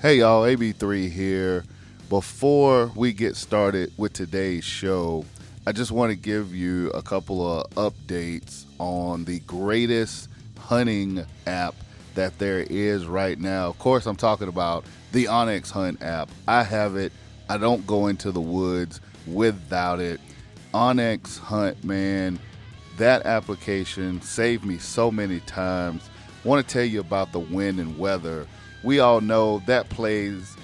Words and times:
Hey 0.00 0.18
y'all, 0.18 0.44
AB3 0.44 1.10
here. 1.10 1.64
Before 2.08 2.92
we 2.94 3.12
get 3.12 3.34
started 3.34 3.90
with 3.96 4.12
today's 4.12 4.62
show, 4.62 5.24
I 5.66 5.72
just 5.72 5.90
want 5.90 6.10
to 6.10 6.16
give 6.16 6.54
you 6.54 6.90
a 6.90 7.02
couple 7.02 7.44
of 7.44 7.68
updates 7.70 8.64
on 8.78 9.24
the 9.24 9.40
greatest 9.40 10.28
hunting 10.56 11.26
app 11.48 11.74
that 12.14 12.38
there 12.38 12.60
is 12.60 13.06
right 13.06 13.40
now. 13.40 13.70
Of 13.70 13.80
course, 13.80 14.06
I'm 14.06 14.14
talking 14.14 14.46
about 14.46 14.84
the 15.10 15.24
onX 15.24 15.72
Hunt 15.72 16.00
app. 16.00 16.30
I 16.46 16.62
have 16.62 16.94
it. 16.94 17.12
I 17.48 17.58
don't 17.58 17.84
go 17.84 18.06
into 18.06 18.30
the 18.30 18.40
woods 18.40 19.00
without 19.26 19.98
it. 19.98 20.20
onX 20.72 21.40
Hunt, 21.40 21.82
man, 21.82 22.38
that 22.98 23.26
application 23.26 24.22
saved 24.22 24.64
me 24.64 24.78
so 24.78 25.10
many 25.10 25.40
times. 25.40 26.08
I 26.44 26.46
want 26.46 26.64
to 26.64 26.72
tell 26.72 26.84
you 26.84 27.00
about 27.00 27.32
the 27.32 27.40
wind 27.40 27.80
and 27.80 27.98
weather. 27.98 28.46
We 28.82 29.00
all 29.00 29.20
know 29.20 29.62
that 29.66 29.88
plays 29.88 30.56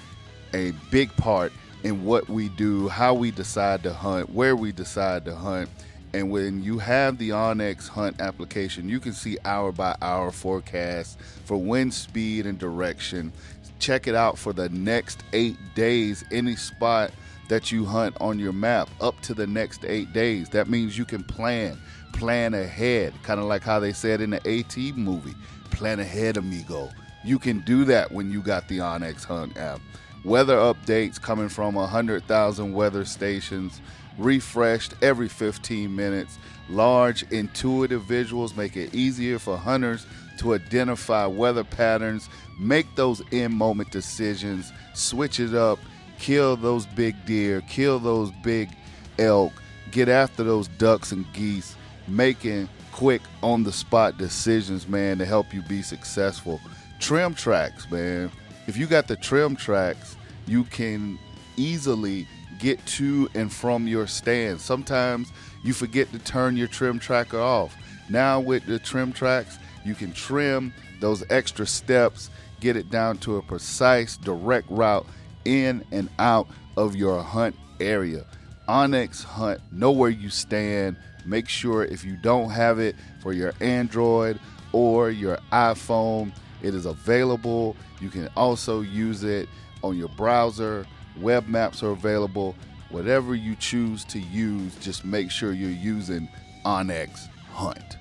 a 0.53 0.71
big 0.91 1.15
part 1.17 1.51
in 1.83 2.03
what 2.05 2.27
we 2.29 2.49
do, 2.49 2.87
how 2.87 3.13
we 3.13 3.31
decide 3.31 3.83
to 3.83 3.93
hunt, 3.93 4.29
where 4.31 4.55
we 4.55 4.71
decide 4.71 5.25
to 5.25 5.35
hunt. 5.35 5.69
And 6.13 6.31
when 6.31 6.63
you 6.63 6.79
have 6.79 7.17
the 7.17 7.29
onX 7.29 7.89
Hunt 7.89 8.21
application, 8.21 8.87
you 8.87 9.01
can 9.01 9.11
see 9.11 9.37
hour 9.43 9.73
by 9.73 9.97
hour 10.01 10.31
forecasts 10.31 11.17
for 11.43 11.57
wind 11.57 11.93
speed 11.93 12.45
and 12.45 12.57
direction. 12.57 13.33
Check 13.79 14.07
it 14.07 14.15
out 14.15 14.37
for 14.37 14.53
the 14.53 14.69
next 14.69 15.23
eight 15.33 15.57
days, 15.75 16.23
any 16.31 16.55
spot 16.55 17.11
that 17.49 17.71
you 17.71 17.83
hunt 17.85 18.15
on 18.21 18.39
your 18.39 18.53
map 18.53 18.89
up 19.01 19.19
to 19.21 19.33
the 19.33 19.45
next 19.45 19.83
eight 19.85 20.13
days. 20.13 20.49
That 20.49 20.69
means 20.69 20.97
you 20.97 21.05
can 21.05 21.23
plan, 21.23 21.77
plan 22.13 22.53
ahead, 22.53 23.13
kind 23.23 23.39
of 23.39 23.45
like 23.45 23.61
how 23.61 23.79
they 23.79 23.91
said 23.91 24.21
in 24.21 24.29
the 24.29 24.37
AT 24.47 24.77
movie 24.95 25.35
plan 25.75 25.99
ahead, 25.99 26.37
amigo. 26.37 26.89
You 27.25 27.39
can 27.39 27.61
do 27.61 27.85
that 27.85 28.11
when 28.11 28.29
you 28.29 28.43
got 28.43 28.67
the 28.67 28.77
onX 28.77 29.25
Hunt 29.25 29.57
app. 29.57 29.81
Weather 30.23 30.57
updates 30.57 31.19
coming 31.19 31.49
from 31.49 31.73
100,000 31.73 32.71
weather 32.71 33.03
stations, 33.03 33.81
refreshed 34.19 34.93
every 35.01 35.27
15 35.27 35.93
minutes. 35.93 36.37
Large, 36.69 37.23
intuitive 37.31 38.03
visuals 38.03 38.55
make 38.55 38.77
it 38.77 38.93
easier 38.93 39.39
for 39.39 39.57
hunters 39.57 40.05
to 40.37 40.53
identify 40.53 41.25
weather 41.25 41.63
patterns, 41.63 42.29
make 42.59 42.85
those 42.95 43.21
in 43.31 43.51
moment 43.55 43.89
decisions, 43.91 44.71
switch 44.93 45.39
it 45.39 45.55
up, 45.55 45.79
kill 46.19 46.55
those 46.55 46.85
big 46.85 47.15
deer, 47.25 47.61
kill 47.61 47.97
those 47.97 48.29
big 48.43 48.69
elk, 49.17 49.51
get 49.89 50.09
after 50.09 50.43
those 50.43 50.67
ducks 50.67 51.11
and 51.11 51.25
geese, 51.33 51.75
making 52.07 52.69
quick 52.91 53.21
on 53.41 53.63
the 53.63 53.71
spot 53.71 54.17
decisions, 54.19 54.87
man, 54.87 55.17
to 55.17 55.25
help 55.25 55.53
you 55.53 55.63
be 55.63 55.81
successful. 55.81 56.61
Trim 56.99 57.33
tracks, 57.33 57.89
man. 57.91 58.31
If 58.67 58.77
you 58.77 58.87
got 58.87 59.07
the 59.07 59.15
trim 59.15 59.55
tracks, 59.55 60.15
you 60.47 60.63
can 60.65 61.19
easily 61.57 62.27
get 62.59 62.83
to 62.85 63.29
and 63.35 63.51
from 63.51 63.87
your 63.87 64.07
stand. 64.07 64.59
Sometimes 64.59 65.31
you 65.63 65.73
forget 65.73 66.11
to 66.13 66.19
turn 66.19 66.57
your 66.57 66.67
trim 66.67 66.99
tracker 66.99 67.39
off. 67.39 67.75
Now, 68.09 68.39
with 68.39 68.65
the 68.65 68.79
trim 68.79 69.11
tracks, 69.11 69.57
you 69.83 69.93
can 69.93 70.13
trim 70.13 70.73
those 70.99 71.23
extra 71.29 71.65
steps, 71.67 72.29
get 72.59 72.75
it 72.75 72.89
down 72.89 73.17
to 73.19 73.37
a 73.37 73.41
precise, 73.41 74.17
direct 74.17 74.69
route 74.69 75.05
in 75.43 75.83
and 75.91 76.09
out 76.17 76.47
of 76.77 76.95
your 76.95 77.21
hunt 77.21 77.55
area. 77.79 78.25
onX 78.67 79.23
Hunt, 79.23 79.61
know 79.71 79.91
where 79.91 80.09
you 80.09 80.29
stand. 80.29 80.97
Make 81.25 81.49
sure 81.49 81.83
if 81.83 82.03
you 82.03 82.15
don't 82.15 82.49
have 82.49 82.79
it 82.79 82.95
for 83.21 83.33
your 83.33 83.53
Android 83.59 84.39
or 84.71 85.09
your 85.09 85.37
iPhone, 85.51 86.31
it 86.65 86.73
is 86.73 86.85
available. 86.85 87.75
You 88.01 88.09
can 88.09 88.27
also 88.35 88.81
use 88.81 89.23
it 89.23 89.47
on 89.83 89.97
your 89.97 90.09
browser. 90.09 90.85
Web 91.21 91.47
maps 91.47 91.83
are 91.83 91.91
available. 91.91 92.55
Whatever 92.89 93.35
you 93.35 93.55
choose 93.55 94.03
to 94.05 94.19
use, 94.19 94.75
just 94.77 95.05
make 95.05 95.29
sure 95.29 95.53
you're 95.53 95.69
using 95.69 96.27
onX 96.65 97.27
Hunt. 97.53 97.97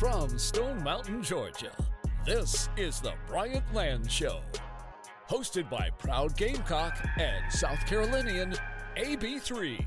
From 0.00 0.38
Stone 0.38 0.82
Mountain, 0.82 1.22
Georgia, 1.22 1.72
this 2.24 2.70
is 2.78 3.02
the 3.02 3.12
Bryant 3.28 3.74
Land 3.74 4.10
Show. 4.10 4.40
Hosted 5.28 5.68
by 5.68 5.90
proud 5.98 6.34
Gamecock 6.38 6.96
and 7.18 7.52
South 7.52 7.84
Carolinian 7.86 8.54
AB3. 8.96 9.84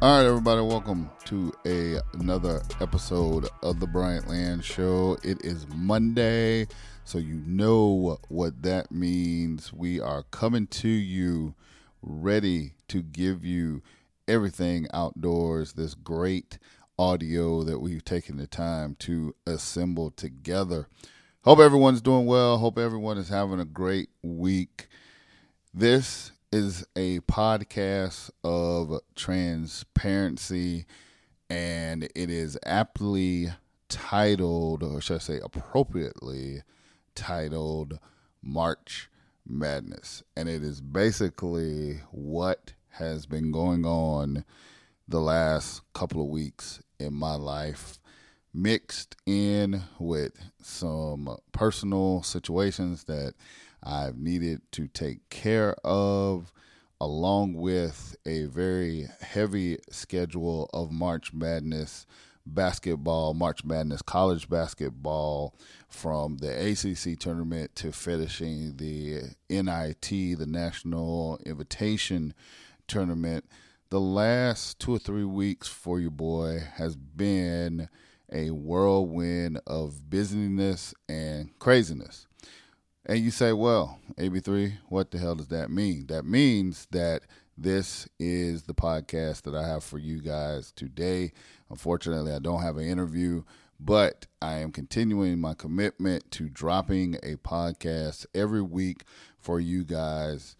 All 0.00 0.18
right, 0.18 0.26
everybody, 0.26 0.62
welcome 0.62 1.10
to 1.26 1.52
a 1.66 2.00
another 2.14 2.62
episode 2.80 3.50
of 3.62 3.80
the 3.80 3.86
Bryant 3.86 4.26
Land 4.30 4.64
Show. 4.64 5.18
It 5.22 5.44
is 5.44 5.66
Monday, 5.74 6.68
so 7.04 7.18
you 7.18 7.42
know 7.44 8.18
what 8.28 8.62
that 8.62 8.90
means. 8.90 9.74
We 9.74 10.00
are 10.00 10.22
coming 10.30 10.68
to 10.68 10.88
you 10.88 11.54
ready 12.00 12.76
to 12.88 13.02
give 13.02 13.44
you 13.44 13.82
everything 14.26 14.86
outdoors. 14.94 15.74
This 15.74 15.92
great 15.92 16.58
audio 16.98 17.62
that 17.62 17.78
we've 17.78 18.04
taken 18.04 18.38
the 18.38 18.46
time 18.46 18.96
to 19.00 19.34
assemble 19.46 20.10
together. 20.10 20.88
Hope 21.44 21.58
everyone's 21.58 22.00
doing 22.00 22.26
well. 22.26 22.58
Hope 22.58 22.78
everyone 22.78 23.18
is 23.18 23.28
having 23.28 23.60
a 23.60 23.66
great 23.66 24.08
week. 24.22 24.88
This 25.74 26.32
is 26.50 26.86
a 26.96 27.20
podcast 27.20 28.30
of 28.42 29.00
transparency, 29.14 30.86
and 31.50 32.04
it 32.14 32.30
is 32.30 32.58
aptly 32.64 33.48
titled, 33.90 34.82
or 34.82 35.00
should 35.02 35.16
I 35.16 35.18
say 35.18 35.40
appropriately 35.42 36.62
titled, 37.14 37.98
March 38.42 39.10
Madness. 39.46 40.22
And 40.34 40.48
it 40.48 40.62
is 40.62 40.80
basically 40.80 42.00
what 42.10 42.72
has 42.90 43.26
been 43.26 43.52
going 43.52 43.84
on 43.84 44.44
the 45.06 45.20
last 45.20 45.82
couple 45.92 46.20
of 46.20 46.28
weeks 46.28 46.80
in 46.98 47.14
my 47.14 47.34
life, 47.34 47.98
mixed 48.52 49.16
in 49.26 49.82
with 49.98 50.32
some 50.62 51.36
personal 51.52 52.22
situations 52.22 53.04
that 53.04 53.34
I've 53.82 54.18
needed 54.18 54.62
to 54.72 54.88
take 54.88 55.28
care 55.30 55.74
of, 55.84 56.52
along 57.00 57.54
with 57.54 58.16
a 58.24 58.46
very 58.46 59.08
heavy 59.20 59.78
schedule 59.90 60.70
of 60.72 60.90
March 60.90 61.32
Madness 61.32 62.06
basketball, 62.46 63.34
March 63.34 63.64
Madness 63.64 64.02
college 64.02 64.48
basketball, 64.48 65.54
from 65.88 66.38
the 66.38 66.48
ACC 66.48 67.18
tournament 67.18 67.74
to 67.76 67.92
finishing 67.92 68.76
the 68.76 69.22
NIT, 69.50 70.08
the 70.38 70.46
National 70.46 71.38
Invitation 71.44 72.34
Tournament 72.86 73.44
the 73.90 74.00
last 74.00 74.78
two 74.78 74.94
or 74.94 74.98
three 74.98 75.24
weeks 75.24 75.68
for 75.68 76.00
your 76.00 76.10
boy 76.10 76.60
has 76.74 76.96
been 76.96 77.88
a 78.32 78.50
whirlwind 78.50 79.60
of 79.66 80.10
busyness 80.10 80.92
and 81.08 81.56
craziness. 81.58 82.26
And 83.04 83.20
you 83.20 83.30
say, 83.30 83.52
well, 83.52 84.00
AB3, 84.18 84.78
what 84.88 85.12
the 85.12 85.18
hell 85.18 85.36
does 85.36 85.48
that 85.48 85.70
mean? 85.70 86.06
That 86.08 86.24
means 86.24 86.88
that 86.90 87.22
this 87.56 88.08
is 88.18 88.64
the 88.64 88.74
podcast 88.74 89.42
that 89.42 89.54
I 89.54 89.66
have 89.66 89.84
for 89.84 89.98
you 89.98 90.20
guys 90.20 90.72
today. 90.72 91.32
Unfortunately, 91.70 92.32
I 92.32 92.40
don't 92.40 92.62
have 92.62 92.76
an 92.78 92.86
interview, 92.86 93.44
but 93.78 94.26
I 94.42 94.54
am 94.54 94.72
continuing 94.72 95.40
my 95.40 95.54
commitment 95.54 96.30
to 96.32 96.48
dropping 96.48 97.14
a 97.22 97.36
podcast 97.36 98.26
every 98.34 98.62
week 98.62 99.04
for 99.38 99.60
you 99.60 99.84
guys. 99.84 100.56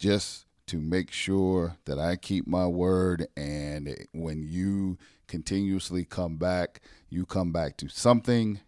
Just 0.00 0.46
to 0.70 0.78
make 0.78 1.10
sure 1.10 1.76
that 1.84 1.98
I 1.98 2.14
keep 2.14 2.46
my 2.46 2.64
word. 2.64 3.26
And 3.36 4.06
when 4.12 4.44
you 4.44 4.98
continuously 5.26 6.04
come 6.04 6.36
back, 6.36 6.80
you 7.08 7.26
come 7.26 7.50
back 7.50 7.76
to 7.78 7.88
something 7.88 8.60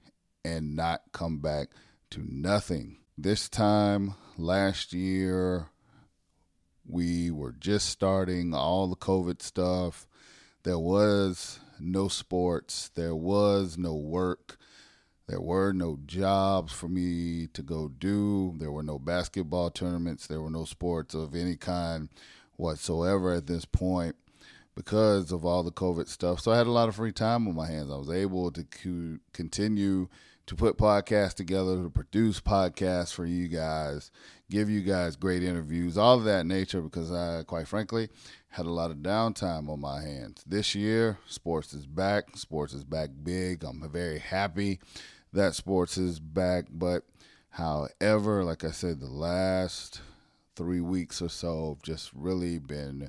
and 0.44 0.74
not 0.74 1.02
come 1.12 1.38
back 1.38 1.68
to 2.10 2.20
nothing. 2.28 2.96
This 3.16 3.48
time 3.48 4.14
last 4.36 4.92
year, 4.92 5.68
we 6.84 7.30
were 7.30 7.52
just 7.52 7.88
starting 7.88 8.52
all 8.52 8.88
the 8.88 8.96
COVID 8.96 9.40
stuff. 9.40 10.08
There 10.64 10.80
was 10.80 11.60
no 11.78 12.08
sports, 12.08 12.90
there 12.96 13.14
was 13.14 13.78
no 13.78 13.94
work. 13.94 14.58
There 15.28 15.40
were 15.40 15.72
no 15.72 15.98
jobs 16.04 16.72
for 16.72 16.88
me 16.88 17.46
to 17.54 17.62
go 17.62 17.88
do. 17.88 18.54
There 18.58 18.72
were 18.72 18.82
no 18.82 18.98
basketball 18.98 19.70
tournaments. 19.70 20.26
There 20.26 20.42
were 20.42 20.50
no 20.50 20.64
sports 20.64 21.14
of 21.14 21.34
any 21.34 21.56
kind 21.56 22.08
whatsoever 22.56 23.32
at 23.32 23.46
this 23.46 23.64
point 23.64 24.16
because 24.74 25.32
of 25.32 25.44
all 25.44 25.62
the 25.62 25.70
COVID 25.70 26.08
stuff. 26.08 26.40
So 26.40 26.50
I 26.52 26.56
had 26.56 26.66
a 26.66 26.72
lot 26.72 26.88
of 26.88 26.96
free 26.96 27.12
time 27.12 27.46
on 27.46 27.54
my 27.54 27.66
hands. 27.66 27.90
I 27.90 27.96
was 27.96 28.10
able 28.10 28.50
to 28.52 29.18
continue 29.32 30.08
to 30.46 30.56
put 30.56 30.76
podcasts 30.76 31.34
together, 31.34 31.82
to 31.82 31.90
produce 31.90 32.40
podcasts 32.40 33.14
for 33.14 33.24
you 33.24 33.48
guys, 33.48 34.10
give 34.52 34.68
you 34.68 34.82
guys 34.82 35.16
great 35.16 35.42
interviews, 35.42 35.96
all 35.96 36.18
of 36.18 36.24
that 36.24 36.44
nature, 36.44 36.82
because 36.82 37.10
I, 37.10 37.42
quite 37.44 37.66
frankly, 37.66 38.10
had 38.50 38.66
a 38.66 38.70
lot 38.70 38.90
of 38.90 38.98
downtime 38.98 39.70
on 39.70 39.80
my 39.80 40.02
hands. 40.02 40.44
This 40.46 40.74
year, 40.74 41.18
sports 41.26 41.72
is 41.72 41.86
back. 41.86 42.36
Sports 42.36 42.74
is 42.74 42.84
back 42.84 43.08
big. 43.22 43.64
I'm 43.64 43.88
very 43.90 44.18
happy 44.18 44.78
that 45.32 45.54
sports 45.54 45.96
is 45.96 46.20
back. 46.20 46.66
But, 46.70 47.04
however, 47.48 48.44
like 48.44 48.62
I 48.62 48.72
said, 48.72 49.00
the 49.00 49.06
last 49.06 50.02
three 50.54 50.82
weeks 50.82 51.22
or 51.22 51.30
so 51.30 51.70
have 51.70 51.82
just 51.82 52.10
really 52.12 52.58
been 52.58 53.08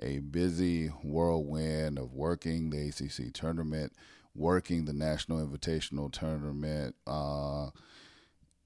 a 0.00 0.18
busy 0.18 0.86
whirlwind 1.02 1.98
of 1.98 2.14
working 2.14 2.70
the 2.70 2.88
ACC 2.88 3.32
tournament, 3.32 3.92
working 4.32 4.84
the 4.84 4.92
National 4.92 5.44
Invitational 5.44 6.12
Tournament. 6.12 6.94
Uh, 7.04 7.70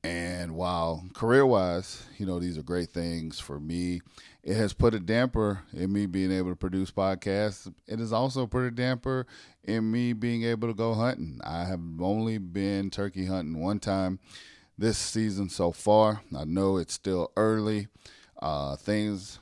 and 0.04 0.54
while 0.54 1.04
career 1.14 1.44
wise, 1.44 2.04
you 2.18 2.26
know, 2.26 2.38
these 2.38 2.56
are 2.56 2.62
great 2.62 2.90
things 2.90 3.40
for 3.40 3.58
me, 3.58 4.00
it 4.42 4.54
has 4.54 4.72
put 4.72 4.94
a 4.94 5.00
damper 5.00 5.62
in 5.72 5.92
me 5.92 6.06
being 6.06 6.32
able 6.32 6.50
to 6.50 6.56
produce 6.56 6.90
podcasts. 6.90 7.72
It 7.86 7.98
has 7.98 8.12
also 8.12 8.46
put 8.46 8.64
a 8.64 8.70
damper 8.70 9.26
in 9.64 9.90
me 9.90 10.12
being 10.12 10.44
able 10.44 10.68
to 10.68 10.74
go 10.74 10.94
hunting. 10.94 11.40
I 11.44 11.64
have 11.64 11.80
only 12.00 12.38
been 12.38 12.90
turkey 12.90 13.26
hunting 13.26 13.60
one 13.60 13.80
time 13.80 14.20
this 14.78 14.96
season 14.96 15.48
so 15.48 15.72
far. 15.72 16.22
I 16.36 16.44
know 16.44 16.76
it's 16.76 16.94
still 16.94 17.32
early. 17.36 17.88
Uh, 18.40 18.76
things 18.76 19.40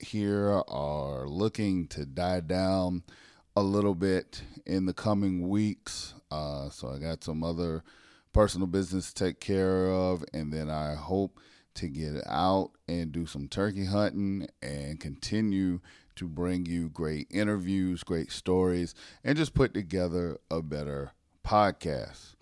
here 0.00 0.62
are 0.68 1.28
looking 1.28 1.86
to 1.86 2.04
die 2.04 2.40
down 2.40 3.04
a 3.54 3.62
little 3.62 3.94
bit 3.94 4.42
in 4.66 4.86
the 4.86 4.92
coming 4.92 5.48
weeks. 5.48 6.14
Uh, 6.30 6.68
so 6.70 6.88
I 6.88 6.98
got 6.98 7.22
some 7.22 7.44
other 7.44 7.84
personal 8.32 8.66
business 8.66 9.12
to 9.12 9.24
take 9.24 9.40
care 9.40 9.90
of, 9.90 10.24
and 10.32 10.52
then 10.52 10.70
I 10.70 10.94
hope 10.94 11.38
to 11.74 11.88
get 11.88 12.22
out 12.26 12.70
and 12.88 13.12
do 13.12 13.26
some 13.26 13.48
turkey 13.48 13.86
hunting 13.86 14.46
and 14.62 15.00
continue 15.00 15.80
to 16.16 16.28
bring 16.28 16.66
you 16.66 16.90
great 16.90 17.26
interviews, 17.30 18.02
great 18.02 18.30
stories, 18.30 18.94
and 19.24 19.36
just 19.38 19.54
put 19.54 19.72
together 19.72 20.38
a 20.50 20.60
better 20.60 21.12
podcast. 21.46 22.34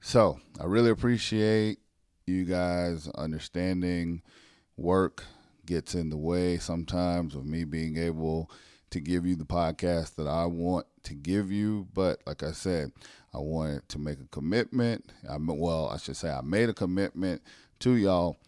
So 0.00 0.40
I 0.60 0.64
really 0.64 0.90
appreciate 0.90 1.78
you 2.26 2.44
guys 2.44 3.08
understanding 3.16 4.22
work 4.76 5.24
gets 5.66 5.94
in 5.94 6.08
the 6.08 6.16
way 6.16 6.56
sometimes 6.56 7.34
of 7.34 7.44
me 7.44 7.64
being 7.64 7.98
able 7.98 8.50
to 8.90 9.00
give 9.00 9.26
you 9.26 9.36
the 9.36 9.44
podcast 9.44 10.14
that 10.14 10.26
I 10.26 10.46
want 10.46 10.86
to 11.04 11.14
give 11.14 11.52
you. 11.52 11.86
But 11.92 12.20
like 12.26 12.42
I 12.42 12.52
said, 12.52 12.92
I 13.34 13.38
wanted 13.38 13.88
to 13.90 13.98
make 13.98 14.20
a 14.20 14.28
commitment. 14.30 15.12
I 15.28 15.36
well, 15.38 15.88
I 15.88 15.98
should 15.98 16.16
say 16.16 16.30
I 16.30 16.40
made 16.40 16.68
a 16.68 16.74
commitment 16.74 17.42
to 17.80 17.94
y'all 17.94 18.38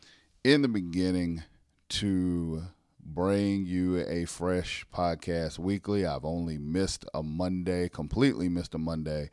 in 0.43 0.63
the 0.63 0.69
beginning 0.69 1.43
to 1.91 2.63
bring 3.05 3.67
you 3.67 3.99
a 4.07 4.25
fresh 4.25 4.87
podcast 4.93 5.59
weekly. 5.59 6.07
I've 6.07 6.25
only 6.25 6.59
missed 6.59 7.05
a 7.13 7.23
Monday, 7.23 7.89
completely 7.89 8.49
missed 8.49 8.75
a 8.75 8.79
Monday, 8.79 9.31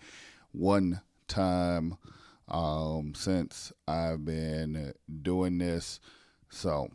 one 0.51 1.01
time 1.27 1.97
um, 2.47 3.13
since 3.15 3.71
I've 3.87 4.25
been 4.25 4.93
doing 5.21 5.57
this. 5.59 5.99
So 6.49 6.89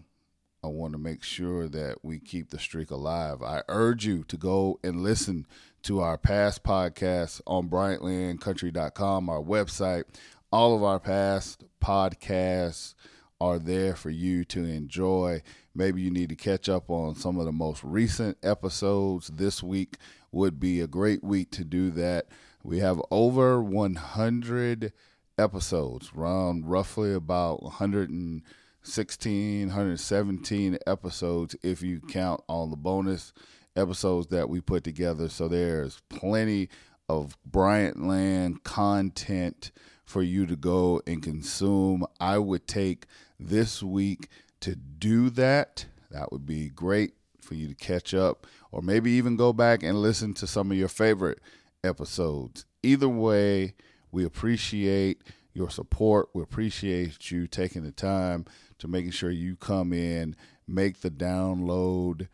I 0.65 0.69
want 0.69 0.93
to 0.93 0.99
make 0.99 1.23
sure 1.23 1.69
that 1.69 1.99
we 2.03 2.19
keep 2.19 2.51
the 2.51 2.59
streak 2.59 2.91
alive. 2.91 3.43
I 3.43 3.63
urge 3.69 4.07
you 4.07 4.25
to 4.25 4.37
go 4.37 4.79
and 4.83 5.03
listen 5.03 5.47
to 5.83 6.01
our 6.01 6.17
past 6.17 6.63
podcasts 6.63 7.41
on 7.47 7.69
BryantLandCountry.com, 7.69 9.29
our 9.29 9.43
website. 9.43 10.05
All 10.53 10.77
of 10.77 10.83
our 10.83 11.01
past 11.01 11.65
podcasts 11.81 12.95
are 13.41 13.59
there 13.59 13.97
for 13.97 14.11
you 14.11 14.45
to 14.45 14.65
enjoy. 14.65 15.43
Maybe 15.75 16.03
you 16.03 16.11
need 16.11 16.29
to 16.29 16.37
catch 16.37 16.69
up 16.69 16.89
on 16.89 17.17
some 17.17 17.39
of 17.39 17.47
the 17.47 17.53
most 17.53 17.83
recent 17.83 18.39
episodes. 18.43 19.29
This 19.29 19.63
week 19.63 19.97
would 20.31 20.61
be 20.61 20.81
a 20.81 20.87
great 20.87 21.25
week 21.25 21.51
to 21.53 21.65
do 21.65 21.91
that. 21.91 22.27
We 22.63 22.79
have 22.79 23.03
over 23.11 23.61
100 23.61 24.93
episodes, 25.37 26.13
around 26.17 26.69
roughly 26.69 27.13
about 27.13 27.63
100 27.63 28.11
and 28.11 28.43
16, 28.83 29.69
117 29.69 30.79
episodes 30.87 31.57
if 31.63 31.83
you 31.83 32.01
count 32.01 32.43
all 32.49 32.69
the 32.69 32.77
bonus 32.77 33.33
episodes 33.77 34.29
that 34.29 34.49
we 34.49 34.61
put 34.61 34.85
together. 34.85 35.29
So 35.29 35.49
there's 35.49 36.01
plenty 36.09 36.69
of 37.09 37.37
Bryant 37.45 38.07
Land 38.07 38.65
content 38.65 39.71
for 40.05 40.23
you 40.23 40.47
to 40.47 40.57
go 40.57 41.01
and 41.07 41.23
consume. 41.23 42.05
I 42.21 42.39
would 42.39 42.67
take 42.67 43.07
this 43.39 43.83
week 43.83 44.29
to 44.61 44.77
do 44.77 45.31
that. 45.31 45.87
That 46.11 46.33
would 46.33 46.47
be 46.47 46.69
great 46.69 47.13
for 47.41 47.55
you 47.55 47.69
to 47.69 47.75
catch 47.75 48.15
up 48.15 48.47
or 48.71 48.83
maybe 48.83 49.11
even 49.13 49.37
go 49.37 49.53
back 49.53 49.83
and 49.83 50.01
listen 50.01 50.35
to 50.35 50.47
some 50.47 50.71
of 50.71 50.77
your 50.77 50.89
favorite 50.89 51.41
episodes. 51.83 52.65
Either 52.83 53.09
way, 53.09 53.75
we 54.11 54.25
appreciate 54.25 55.23
your 55.55 55.71
support. 55.71 56.29
We 56.33 56.43
appreciate 56.43 57.31
you 57.31 57.47
taking 57.47 57.83
the 57.83 57.93
time 57.93 58.45
to 58.79 58.89
making 58.89 59.11
sure 59.11 59.31
you 59.31 59.57
come 59.57 59.93
in, 59.93 60.37
make 60.67 61.01
the 61.01 61.11
download. 61.11 62.29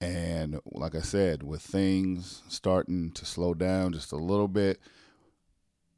And 0.00 0.60
like 0.64 0.94
I 0.94 1.00
said, 1.00 1.42
with 1.42 1.62
things 1.62 2.42
starting 2.48 3.10
to 3.12 3.24
slow 3.24 3.54
down 3.54 3.92
just 3.92 4.12
a 4.12 4.16
little 4.16 4.48
bit, 4.48 4.78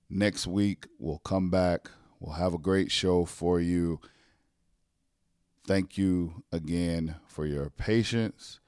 next 0.08 0.47
week 0.47 0.87
we'll 0.99 1.19
come 1.19 1.50
back. 1.50 1.91
We'll 2.19 2.37
have 2.37 2.55
a 2.55 2.58
great 2.58 2.91
show 2.91 3.25
for 3.25 3.61
you. 3.61 4.00
Thank 5.67 5.99
you 5.99 6.43
again 6.50 7.17
for 7.26 7.44
your 7.47 7.70
patience. 7.70 8.61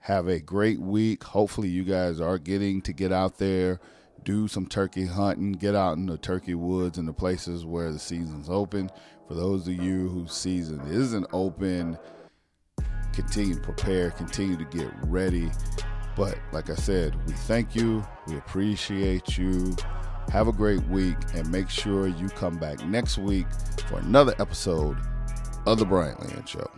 Have 0.00 0.26
a 0.26 0.40
great 0.40 0.80
week. 0.80 1.22
Hopefully, 1.22 1.68
you 1.68 1.84
guys 1.84 2.20
are 2.20 2.38
getting 2.38 2.82
to 2.82 2.92
get 2.92 3.12
out 3.12 3.38
there, 3.38 3.80
do 4.24 4.48
some 4.48 4.66
turkey 4.66 5.06
hunting, 5.06 5.52
get 5.52 5.76
out 5.76 5.96
in 5.96 6.06
the 6.06 6.18
turkey 6.18 6.54
woods 6.54 6.98
and 6.98 7.06
the 7.06 7.12
places 7.12 7.64
where 7.64 7.92
the 7.92 8.00
season's 8.00 8.50
open. 8.50 8.90
For 9.28 9.34
those 9.34 9.68
of 9.68 9.74
you 9.74 10.08
whose 10.08 10.32
season 10.32 10.80
isn't 10.88 11.26
open, 11.32 11.96
continue 13.12 13.54
to 13.54 13.60
prepare, 13.60 14.10
continue 14.10 14.56
to 14.56 14.64
get 14.64 14.90
ready. 15.04 15.50
But 16.16 16.38
like 16.52 16.70
I 16.70 16.74
said, 16.74 17.16
we 17.26 17.32
thank 17.32 17.74
you, 17.74 18.04
we 18.26 18.36
appreciate 18.36 19.38
you. 19.38 19.76
Have 20.30 20.48
a 20.48 20.52
great 20.52 20.82
week 20.88 21.16
and 21.34 21.50
make 21.50 21.68
sure 21.68 22.06
you 22.06 22.28
come 22.28 22.56
back 22.58 22.84
next 22.86 23.18
week 23.18 23.46
for 23.88 23.98
another 23.98 24.34
episode 24.38 24.96
of 25.66 25.78
The 25.78 25.84
Bryant 25.84 26.20
Land 26.20 26.48
Show. 26.48 26.70